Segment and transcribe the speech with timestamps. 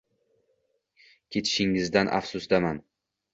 [1.35, 2.83] Ketishingizdan afsusdaman.